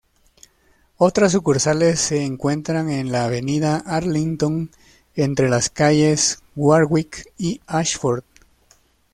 [0.97, 4.71] Otras sucursales se encuentran en la avenida Arlington
[5.15, 8.23] entre las calles Warwick y Ashford.